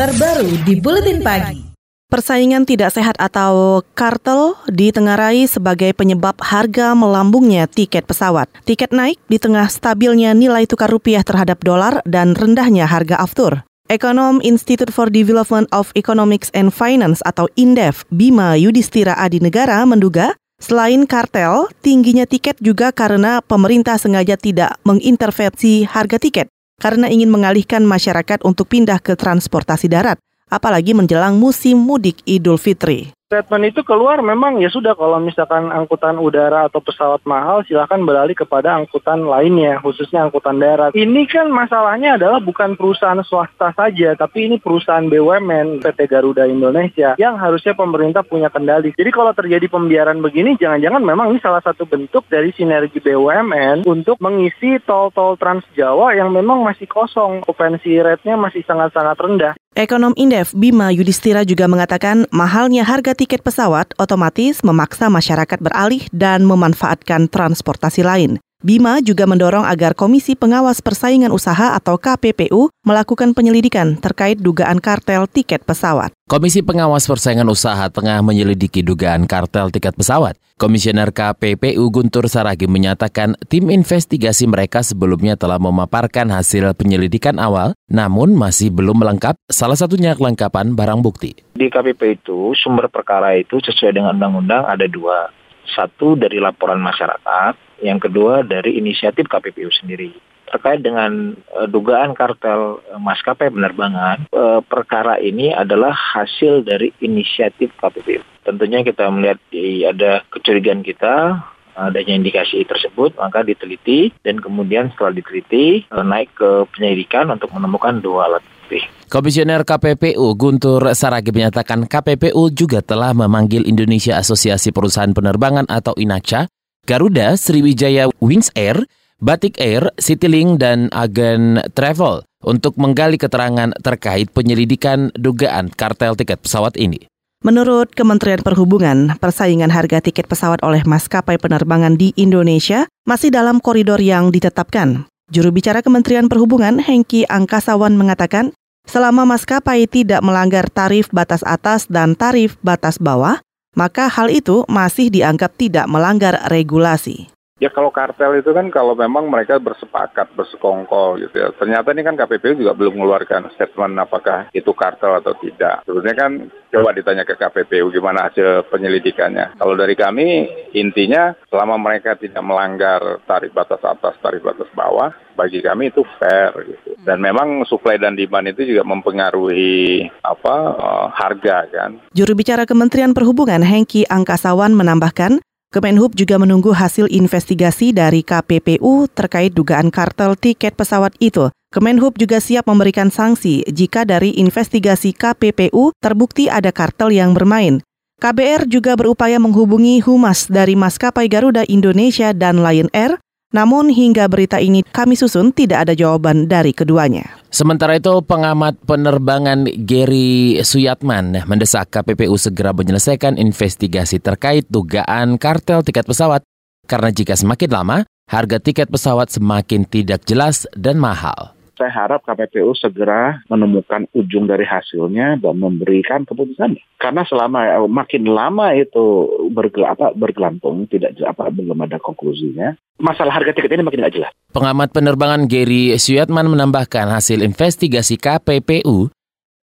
terbaru 0.00 0.48
di 0.64 0.80
Buletin 0.80 1.20
Pagi. 1.20 1.76
Persaingan 2.08 2.64
tidak 2.64 2.88
sehat 2.96 3.20
atau 3.20 3.84
kartel 3.92 4.56
ditengarai 4.72 5.44
sebagai 5.44 5.92
penyebab 5.92 6.40
harga 6.40 6.96
melambungnya 6.96 7.68
tiket 7.68 8.08
pesawat. 8.08 8.48
Tiket 8.64 8.96
naik 8.96 9.20
di 9.28 9.36
tengah 9.36 9.68
stabilnya 9.68 10.32
nilai 10.32 10.64
tukar 10.64 10.88
rupiah 10.88 11.20
terhadap 11.20 11.60
dolar 11.60 12.00
dan 12.08 12.32
rendahnya 12.32 12.88
harga 12.88 13.20
aftur. 13.20 13.60
Ekonom 13.92 14.40
Institute 14.40 14.88
for 14.88 15.12
Development 15.12 15.68
of 15.68 15.92
Economics 15.92 16.48
and 16.56 16.72
Finance 16.72 17.20
atau 17.28 17.52
INDEF, 17.60 18.08
Bima 18.08 18.56
Yudhistira 18.56 19.20
Adi 19.20 19.44
Negara 19.44 19.84
menduga 19.84 20.32
Selain 20.60 21.08
kartel, 21.08 21.72
tingginya 21.80 22.28
tiket 22.28 22.56
juga 22.60 22.92
karena 22.92 23.40
pemerintah 23.40 23.96
sengaja 23.96 24.36
tidak 24.36 24.76
mengintervensi 24.84 25.88
harga 25.88 26.20
tiket 26.20 26.52
karena 26.80 27.12
ingin 27.12 27.28
mengalihkan 27.28 27.84
masyarakat 27.84 28.40
untuk 28.42 28.72
pindah 28.72 28.98
ke 29.04 29.14
transportasi 29.14 29.86
darat 29.92 30.16
apalagi 30.50 30.92
menjelang 30.92 31.38
musim 31.38 31.78
mudik 31.78 32.20
Idul 32.26 32.58
Fitri. 32.58 33.14
Statement 33.30 33.70
itu 33.70 33.86
keluar 33.86 34.18
memang 34.26 34.58
ya 34.58 34.66
sudah 34.66 34.98
kalau 34.98 35.22
misalkan 35.22 35.70
angkutan 35.70 36.18
udara 36.18 36.66
atau 36.66 36.82
pesawat 36.82 37.22
mahal 37.22 37.62
silahkan 37.62 38.02
beralih 38.02 38.34
kepada 38.34 38.74
angkutan 38.74 39.22
lainnya 39.22 39.78
khususnya 39.78 40.26
angkutan 40.26 40.58
darat. 40.58 40.90
Ini 40.98 41.30
kan 41.30 41.46
masalahnya 41.46 42.18
adalah 42.18 42.42
bukan 42.42 42.74
perusahaan 42.74 43.22
swasta 43.22 43.70
saja 43.78 44.18
tapi 44.18 44.50
ini 44.50 44.58
perusahaan 44.58 45.06
BUMN 45.06 45.78
PT 45.78 46.10
Garuda 46.10 46.42
Indonesia 46.50 47.14
yang 47.22 47.38
harusnya 47.38 47.70
pemerintah 47.78 48.26
punya 48.26 48.50
kendali. 48.50 48.90
Jadi 48.98 49.10
kalau 49.14 49.30
terjadi 49.30 49.70
pembiaran 49.70 50.18
begini 50.18 50.58
jangan-jangan 50.58 50.98
memang 50.98 51.30
ini 51.30 51.38
salah 51.38 51.62
satu 51.62 51.86
bentuk 51.86 52.26
dari 52.26 52.50
sinergi 52.50 52.98
BUMN 52.98 53.86
untuk 53.86 54.18
mengisi 54.18 54.82
tol-tol 54.82 55.38
Trans 55.38 55.62
Jawa 55.78 56.18
yang 56.18 56.34
memang 56.34 56.66
masih 56.66 56.90
kosong. 56.90 57.46
Okupansi 57.46 57.94
rate-nya 58.02 58.34
masih 58.34 58.66
sangat-sangat 58.66 59.14
rendah. 59.22 59.54
Ekonom 59.80 60.12
Indef 60.12 60.52
Bima 60.52 60.92
Yudhistira 60.92 61.40
juga 61.40 61.64
mengatakan 61.64 62.28
mahalnya 62.28 62.84
harga 62.84 63.16
tiket 63.16 63.40
pesawat 63.40 63.96
otomatis 63.96 64.60
memaksa 64.60 65.08
masyarakat 65.08 65.56
beralih 65.56 66.04
dan 66.12 66.44
memanfaatkan 66.44 67.32
transportasi 67.32 68.04
lain. 68.04 68.36
Bima 68.60 69.00
juga 69.00 69.24
mendorong 69.24 69.64
agar 69.64 69.96
Komisi 69.96 70.36
Pengawas 70.36 70.84
Persaingan 70.84 71.32
Usaha 71.32 71.72
atau 71.72 71.96
KPPU 71.96 72.68
melakukan 72.84 73.32
penyelidikan 73.32 73.96
terkait 73.96 74.36
dugaan 74.36 74.84
kartel 74.84 75.24
tiket 75.24 75.64
pesawat. 75.64 76.12
Komisi 76.28 76.60
Pengawas 76.60 77.08
Persaingan 77.08 77.48
Usaha 77.48 77.88
tengah 77.88 78.20
menyelidiki 78.20 78.84
dugaan 78.84 79.24
kartel 79.24 79.72
tiket 79.72 79.96
pesawat. 79.96 80.36
Komisioner 80.60 81.08
KPPU 81.08 81.88
Guntur 81.88 82.28
Saragi 82.28 82.68
menyatakan 82.68 83.32
tim 83.48 83.72
investigasi 83.72 84.44
mereka 84.44 84.84
sebelumnya 84.84 85.40
telah 85.40 85.56
memaparkan 85.56 86.28
hasil 86.28 86.76
penyelidikan 86.76 87.40
awal, 87.40 87.72
namun 87.88 88.36
masih 88.36 88.68
belum 88.68 89.00
lengkap, 89.00 89.40
salah 89.48 89.80
satunya 89.80 90.12
kelengkapan 90.12 90.76
barang 90.76 91.00
bukti. 91.00 91.32
Di 91.56 91.72
KPP 91.72 92.20
itu 92.20 92.52
sumber 92.60 92.92
perkara 92.92 93.40
itu 93.40 93.56
sesuai 93.56 93.96
dengan 93.96 94.20
undang-undang 94.20 94.68
ada 94.68 94.84
dua. 94.84 95.32
Satu 95.70 96.18
dari 96.18 96.42
laporan 96.42 96.82
masyarakat, 96.82 97.82
yang 97.84 98.02
kedua 98.02 98.42
dari 98.42 98.76
inisiatif 98.76 99.26
KPPU 99.30 99.70
sendiri. 99.70 100.12
Terkait 100.50 100.82
dengan 100.82 101.38
uh, 101.54 101.70
dugaan 101.70 102.10
kartel 102.18 102.82
uh, 102.90 102.98
maskapai 102.98 103.54
penerbangan, 103.54 104.26
uh, 104.34 104.58
perkara 104.66 105.22
ini 105.22 105.54
adalah 105.54 105.94
hasil 105.94 106.66
dari 106.66 106.90
inisiatif 106.98 107.70
KPPU. 107.78 108.20
Tentunya 108.42 108.82
kita 108.82 109.06
melihat 109.14 109.38
ada 109.86 110.26
kecurigaan 110.32 110.82
kita 110.82 111.38
adanya 111.80 112.20
indikasi 112.20 112.68
tersebut 112.68 113.16
maka 113.16 113.40
diteliti 113.40 114.12
dan 114.20 114.36
kemudian 114.36 114.92
setelah 114.92 115.16
diteliti 115.16 115.88
naik 115.88 116.36
ke 116.36 116.68
penyelidikan 116.76 117.32
untuk 117.32 117.48
menemukan 117.56 118.04
dua 118.04 118.28
alat 118.28 118.44
bukti. 118.70 118.78
Komisioner 119.10 119.66
KPPU 119.66 120.38
Guntur 120.38 120.86
Saragi 120.94 121.34
menyatakan 121.34 121.90
KPPU 121.90 122.54
juga 122.54 122.78
telah 122.78 123.10
memanggil 123.10 123.66
Indonesia 123.66 124.14
Asosiasi 124.14 124.70
Perusahaan 124.70 125.10
Penerbangan 125.10 125.66
atau 125.66 125.98
INACA 125.98 126.46
Garuda, 126.86 127.34
Sriwijaya 127.34 128.08
Wings 128.22 128.54
Air, 128.54 128.86
Batik 129.20 129.58
Air, 129.60 129.92
Citylink, 130.00 130.62
dan 130.62 130.88
Agen 130.94 131.60
Travel 131.76 132.24
untuk 132.40 132.78
menggali 132.80 133.20
keterangan 133.20 133.74
terkait 133.84 134.32
penyelidikan 134.32 135.12
dugaan 135.12 135.68
kartel 135.68 136.16
tiket 136.16 136.40
pesawat 136.40 136.80
ini. 136.80 137.04
Menurut 137.40 137.88
Kementerian 137.96 138.44
Perhubungan, 138.44 139.16
persaingan 139.16 139.72
harga 139.72 140.04
tiket 140.04 140.28
pesawat 140.28 140.60
oleh 140.60 140.84
maskapai 140.84 141.40
penerbangan 141.40 141.96
di 141.96 142.12
Indonesia 142.20 142.84
masih 143.08 143.32
dalam 143.32 143.64
koridor 143.64 143.96
yang 143.96 144.28
ditetapkan. 144.28 145.08
Juru 145.32 145.48
bicara 145.48 145.80
Kementerian 145.80 146.28
Perhubungan, 146.28 146.76
Hengki 146.84 147.24
Angkasawan 147.24 147.96
mengatakan, 147.96 148.52
selama 148.84 149.24
maskapai 149.24 149.88
tidak 149.88 150.20
melanggar 150.20 150.68
tarif 150.68 151.08
batas 151.16 151.40
atas 151.48 151.88
dan 151.88 152.12
tarif 152.12 152.60
batas 152.60 153.00
bawah, 153.00 153.40
maka 153.72 154.12
hal 154.12 154.28
itu 154.28 154.68
masih 154.68 155.08
dianggap 155.08 155.56
tidak 155.56 155.88
melanggar 155.88 156.44
regulasi. 156.52 157.32
Ya 157.60 157.68
kalau 157.68 157.92
kartel 157.92 158.40
itu 158.40 158.56
kan 158.56 158.72
kalau 158.72 158.96
memang 158.96 159.28
mereka 159.28 159.60
bersepakat, 159.60 160.32
bersekongkol 160.32 161.20
gitu 161.20 161.36
ya. 161.36 161.52
Ternyata 161.52 161.92
ini 161.92 162.02
kan 162.02 162.16
KPPU 162.16 162.56
juga 162.56 162.72
belum 162.72 162.96
mengeluarkan 162.96 163.52
statement 163.52 164.00
apakah 164.00 164.48
itu 164.56 164.72
kartel 164.72 165.20
atau 165.20 165.36
tidak. 165.36 165.84
Sebenarnya 165.84 166.16
kan 166.16 166.32
coba 166.72 166.96
ditanya 166.96 167.28
ke 167.28 167.36
KPPU 167.36 167.92
gimana 167.92 168.32
hasil 168.32 168.64
penyelidikannya. 168.72 169.60
Kalau 169.60 169.76
dari 169.76 169.92
kami 169.92 170.48
intinya 170.72 171.36
selama 171.52 171.76
mereka 171.76 172.16
tidak 172.16 172.40
melanggar 172.40 173.20
tarif 173.28 173.52
batas 173.52 173.84
atas, 173.84 174.16
tarif 174.24 174.40
batas 174.40 174.72
bawah, 174.72 175.12
bagi 175.36 175.60
kami 175.60 175.92
itu 175.92 176.00
fair 176.16 176.56
gitu. 176.64 176.96
Dan 177.04 177.20
memang 177.20 177.68
supply 177.68 178.00
dan 178.00 178.16
demand 178.16 178.48
itu 178.56 178.72
juga 178.72 178.88
mempengaruhi 178.88 180.08
apa 180.24 180.56
uh, 180.80 181.06
harga 181.12 181.68
kan. 181.68 181.90
Juru 182.16 182.32
bicara 182.32 182.64
Kementerian 182.64 183.12
Perhubungan 183.12 183.60
Hengki 183.60 184.08
Angkasawan 184.08 184.72
menambahkan 184.72 185.44
Kemenhub 185.70 186.18
juga 186.18 186.34
menunggu 186.34 186.74
hasil 186.74 187.06
investigasi 187.06 187.94
dari 187.94 188.26
KPPU 188.26 189.06
terkait 189.06 189.54
dugaan 189.54 189.94
kartel 189.94 190.34
tiket 190.34 190.74
pesawat 190.74 191.14
itu. 191.22 191.46
Kemenhub 191.70 192.18
juga 192.18 192.42
siap 192.42 192.66
memberikan 192.66 193.06
sanksi 193.06 193.62
jika 193.70 194.02
dari 194.02 194.34
investigasi 194.34 195.14
KPPU 195.14 195.94
terbukti 196.02 196.50
ada 196.50 196.74
kartel 196.74 197.14
yang 197.14 197.38
bermain. 197.38 197.78
KBR 198.18 198.66
juga 198.66 198.98
berupaya 198.98 199.38
menghubungi 199.38 200.02
humas 200.02 200.50
dari 200.50 200.74
maskapai 200.74 201.30
Garuda 201.30 201.62
Indonesia 201.70 202.34
dan 202.34 202.66
Lion 202.66 202.90
Air 202.90 203.22
namun 203.50 203.90
hingga 203.90 204.26
berita 204.30 204.62
ini 204.62 204.86
kami 204.86 205.18
susun 205.18 205.50
tidak 205.50 205.86
ada 205.86 205.94
jawaban 205.94 206.46
dari 206.46 206.70
keduanya. 206.70 207.26
Sementara 207.50 207.98
itu 207.98 208.22
pengamat 208.22 208.78
penerbangan 208.86 209.66
Gary 209.82 210.62
Suyatman 210.62 211.42
mendesak 211.50 211.90
KPPU 211.90 212.38
segera 212.38 212.70
menyelesaikan 212.70 213.34
investigasi 213.36 214.22
terkait 214.22 214.70
dugaan 214.70 215.34
kartel 215.34 215.82
tiket 215.82 216.06
pesawat 216.06 216.46
karena 216.86 217.10
jika 217.10 217.34
semakin 217.34 217.70
lama 217.70 217.96
harga 218.30 218.62
tiket 218.62 218.86
pesawat 218.86 219.34
semakin 219.34 219.82
tidak 219.82 220.22
jelas 220.26 220.70
dan 220.78 221.02
mahal 221.02 221.58
saya 221.80 221.88
harap 221.88 222.20
KPPU 222.28 222.76
segera 222.76 223.40
menemukan 223.48 224.04
ujung 224.12 224.44
dari 224.44 224.68
hasilnya 224.68 225.40
dan 225.40 225.56
memberikan 225.56 226.28
keputusan. 226.28 226.76
Karena 227.00 227.24
selama 227.24 227.64
eh, 227.64 227.88
makin 227.88 228.28
lama 228.28 228.76
itu 228.76 229.24
bergel, 229.48 229.88
apa, 229.88 230.12
bergelantung, 230.12 230.84
tidak 230.92 231.16
apa, 231.24 231.48
belum 231.48 231.80
ada 231.80 231.96
konklusinya, 231.96 232.76
masalah 233.00 233.32
harga 233.32 233.56
tiket 233.56 233.80
ini 233.80 233.88
makin 233.88 234.04
tidak 234.04 234.14
jelas. 234.20 234.32
Pengamat 234.52 234.92
penerbangan 234.92 235.48
Gary 235.48 235.96
Suyatman 235.96 236.52
menambahkan 236.52 237.08
hasil 237.08 237.40
investigasi 237.40 238.20
KPPU 238.20 239.08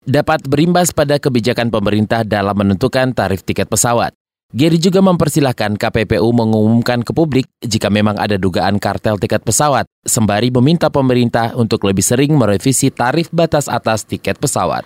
dapat 0.05 0.45
berimbas 0.45 0.93
pada 0.93 1.17
kebijakan 1.17 1.73
pemerintah 1.73 2.27
dalam 2.29 2.53
menentukan 2.53 3.17
tarif 3.17 3.41
tiket 3.47 3.71
pesawat. 3.71 4.13
Gary 4.53 4.77
juga 4.77 5.01
mempersilahkan 5.01 5.81
KPPU 5.81 6.29
mengumumkan 6.37 7.01
ke 7.01 7.17
publik 7.17 7.49
jika 7.65 7.89
memang 7.89 8.21
ada 8.21 8.37
dugaan 8.37 8.77
kartel 8.77 9.17
tiket 9.17 9.41
pesawat, 9.41 9.89
sembari 10.05 10.53
meminta 10.53 10.93
pemerintah 10.93 11.57
untuk 11.57 11.89
lebih 11.89 12.05
sering 12.05 12.37
merevisi 12.37 12.93
tarif 12.93 13.33
batas 13.33 13.65
atas 13.65 14.05
tiket 14.05 14.37
pesawat. 14.37 14.85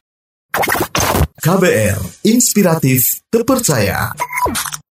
KBR, 1.42 1.98
inspiratif, 2.30 3.26
terpercaya. 3.26 4.14